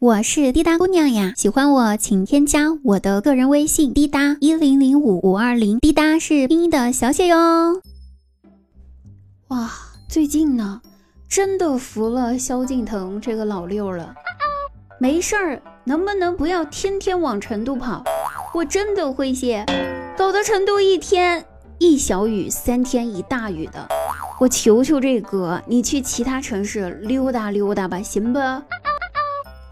[0.00, 7.82] 我是滴答姑娘呀，喜欢我请添加我的个人微信滴答一零零五五二零，滴答是拼音的小写哟。
[9.48, 9.70] 哇，
[10.08, 10.80] 最近呢，
[11.28, 14.14] 真的服了萧敬腾这个老六了。
[14.98, 18.02] 没事儿，能不能不要天天往成都跑？
[18.54, 19.66] 我真的会谢，
[20.16, 21.44] 搞得成都一天
[21.76, 23.86] 一小雨，三天一大雨的。
[24.38, 28.38] 我求求这哥，你去其他城市溜达溜达吧，行不？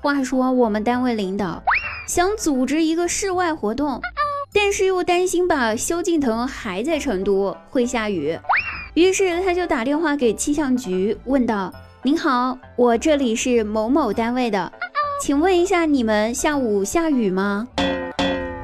[0.01, 1.63] 话说我们单位领导
[2.07, 4.01] 想组织一个室外活动，
[4.53, 8.39] 但是又担心吧，萧敬腾还在成都会下雨，
[8.95, 14.73] 于是他就打电话给气象局问道：“您好，我这里是某某单位的，
[15.21, 17.67] 请问一下你们下午下雨吗？”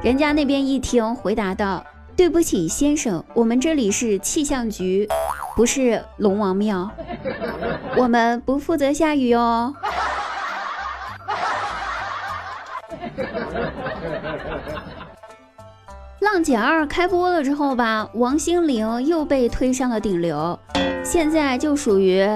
[0.02, 1.84] 人家那边一听，回答道
[2.16, 5.08] ：“对不起，先生，我们这里是气象局，
[5.56, 6.88] 不是龙王庙，
[7.96, 9.74] 我们不负责下雨哦。”
[16.20, 20.58] 浪姐二开播了之后吧，王心凌又被推上了顶流，
[21.04, 22.26] 现在就属于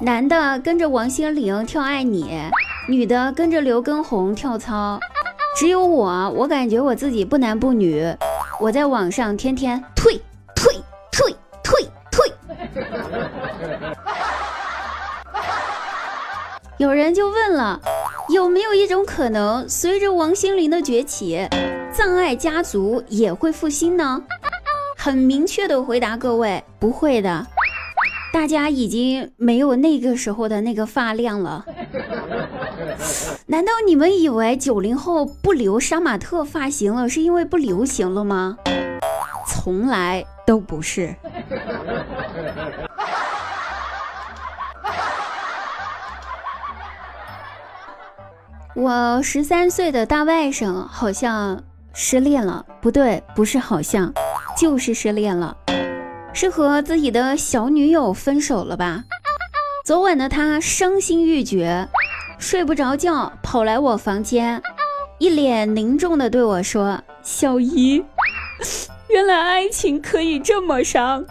[0.00, 2.40] 男的跟着王心凌跳爱你，
[2.88, 4.98] 女的跟着刘畊宏跳操，
[5.56, 8.04] 只有我，我感觉我自己不男不女，
[8.60, 10.20] 我在网上天天退
[10.54, 10.74] 退
[11.12, 12.32] 退退退，
[16.78, 17.80] 有人就问了。
[18.28, 21.48] 有没有一种可能，随着王心凌的崛起，
[21.90, 24.22] 葬爱家族也会复兴呢？
[24.96, 27.46] 很明确的回答各位，不会的，
[28.32, 31.64] 大家已经没有那个时候的那个发量了。
[33.46, 38.58] 难道你们以为九零后不留杀马特发型了，是因为不流行了吗？
[39.46, 41.14] 从来都不是。
[48.80, 51.60] 我十三岁的大外甥好像
[51.92, 54.14] 失恋了，不对，不是好像，
[54.56, 55.56] 就是失恋了，
[56.32, 59.02] 是和自己的小女友分手了吧？
[59.84, 61.88] 昨晚的他伤心欲绝，
[62.38, 64.62] 睡不着觉，跑来我房间，
[65.18, 68.04] 一脸凝重的对我说：“小姨，
[69.08, 71.24] 原来爱情可以这么伤，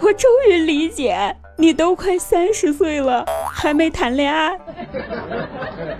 [0.00, 4.58] 我终于理解，你都快三十岁了，还没谈恋爱。”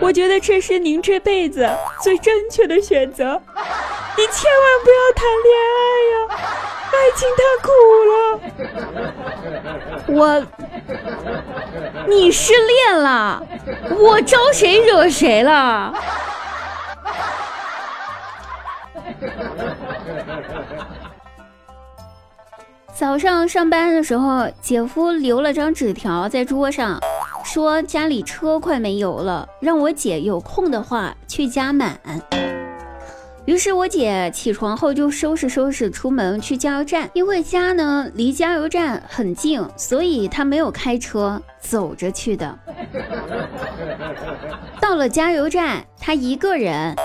[0.00, 1.68] 我觉得这是您这辈子
[2.02, 3.40] 最正确的选择，
[4.16, 5.80] 你千万不要谈恋爱
[6.12, 6.16] 呀，
[6.92, 7.70] 爱情太苦
[8.10, 8.14] 了。
[10.06, 10.46] 我，
[12.06, 13.42] 你失恋了，
[13.98, 15.92] 我招谁惹谁了？
[22.98, 27.00] 早上上班的时候，姐夫留了张纸条在桌上。
[27.44, 31.96] 说家里车快没油了，让我姐有空的话去加满。
[33.44, 42.58] 于是我姐起床后就收拾收拾出门去加油站，因为家呢离加油站很近，所以她没有开车，走着去的。
[44.80, 46.96] 到了加油站，她一个人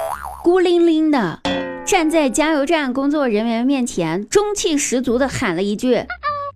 [0.43, 1.39] 孤零零的
[1.85, 6.05] 站在加油站工作人员面前，中气十足的喊了一句。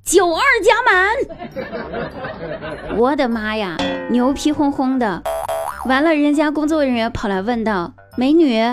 [0.03, 1.13] 九二加满，
[2.97, 3.75] 我的妈呀，
[4.09, 5.21] 牛皮哄哄的！
[5.85, 8.63] 完了，人家工作人员跑来问道：“美女，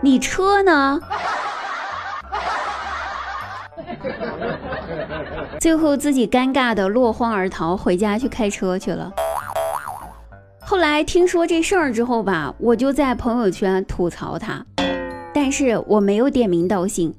[0.00, 0.98] 你车呢？”
[5.60, 9.12] 最后自己尴尬的落荒而逃，回家去开车去了。
[10.60, 14.64] 后来听说这事儿之后吧，我就在朋友圈吐槽他，
[15.46, 17.14] 但是我没有点名道姓。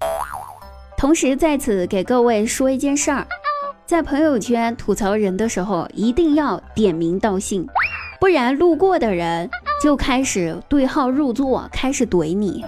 [0.98, 3.26] 同时在此给各位说一件事儿，
[3.86, 7.66] 在朋友圈吐槽人的时候，一定要点名道姓，
[8.20, 9.50] 不然路过的人
[9.82, 12.66] 就开始对号入座，开始怼你，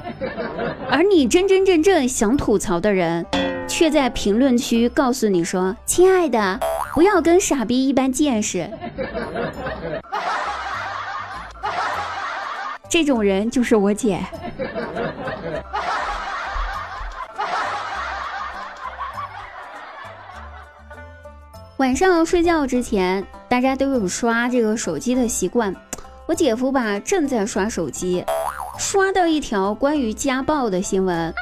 [0.90, 3.26] 而你真真正正想吐槽的人，
[3.68, 6.58] 却在评论区告诉你说：“亲爱的，
[6.96, 8.72] 不要跟傻逼一般见识。”
[12.90, 14.22] 这种人就是我姐。
[21.78, 25.74] 晚上睡觉之前，大家都有刷这个手机的习惯。
[26.28, 28.24] 我姐夫吧正在刷手机，
[28.78, 31.34] 刷到一条关于家暴的新闻，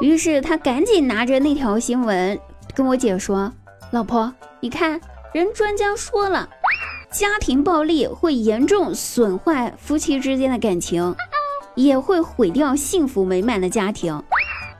[0.00, 2.38] 于是他赶紧拿着那条新闻
[2.74, 3.52] 跟我姐说
[3.90, 5.00] ：“老婆，你看，
[5.34, 6.48] 人专家说了，
[7.10, 11.14] 家庭暴力会严重损坏夫妻之间的感情，
[11.76, 14.20] 也会毁掉幸福美满的家庭。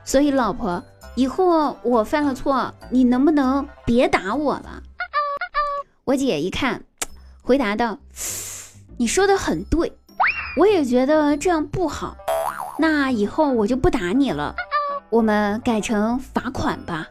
[0.03, 0.83] 所以，老婆。”
[1.17, 4.83] 以后我犯了错，你能不能别打我了？
[6.03, 6.83] 我姐一看，
[7.41, 7.97] 回答道
[8.97, 9.91] ：“你说的很对，
[10.57, 12.15] 我也觉得这样不好，
[12.77, 14.53] 那以后我就不打你了，
[15.09, 17.07] 我们改成罚款吧。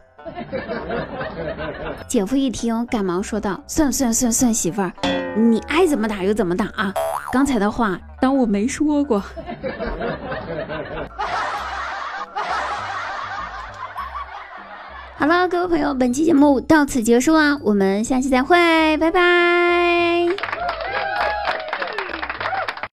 [2.07, 4.93] 姐夫一听，赶忙说道：“算算算算，媳妇儿，
[5.37, 6.95] 你爱怎么打就怎么打啊！
[7.33, 9.21] 刚才的话当我没说过。”
[15.19, 19.56] 好了，各位朋友，本期节目到此结束啊，我们下期再会，拜拜。